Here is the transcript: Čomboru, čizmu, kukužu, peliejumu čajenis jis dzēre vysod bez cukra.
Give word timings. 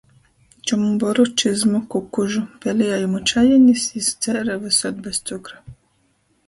Čomboru, 0.69 1.23
čizmu, 1.41 1.81
kukužu, 1.91 2.41
peliejumu 2.65 3.21
čajenis 3.33 3.87
jis 4.01 4.11
dzēre 4.21 4.61
vysod 4.67 5.07
bez 5.09 5.23
cukra. 5.31 5.67